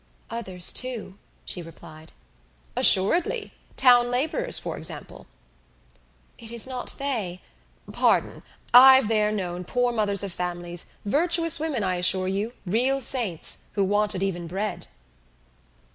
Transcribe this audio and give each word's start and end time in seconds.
"Others, 0.31 0.71
too," 0.73 1.19
she 1.45 1.61
replied. 1.61 2.11
"Assuredly. 2.75 3.53
Town 3.77 4.09
labourers, 4.09 4.57
for 4.57 4.75
example." 4.75 5.27
"It 6.39 6.49
is 6.49 6.65
not 6.65 6.95
they" 6.97 7.39
"Pardon! 7.93 8.41
I've 8.73 9.07
there 9.09 9.31
known 9.31 9.63
poor 9.63 9.93
mothers 9.93 10.23
of 10.23 10.33
families, 10.33 10.87
virtuous 11.05 11.59
women, 11.59 11.83
I 11.83 11.97
assure 11.97 12.27
you, 12.27 12.53
real 12.65 12.99
saints, 12.99 13.65
who 13.73 13.83
wanted 13.83 14.23
even 14.23 14.47
bread." 14.47 14.87